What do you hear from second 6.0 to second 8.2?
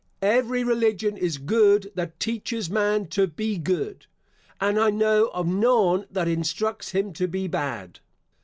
that instructs him to be bad.